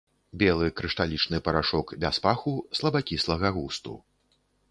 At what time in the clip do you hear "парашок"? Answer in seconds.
1.47-1.93